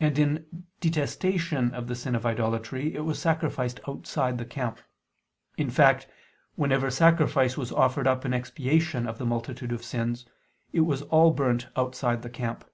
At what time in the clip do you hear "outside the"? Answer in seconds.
3.86-4.44, 11.76-12.30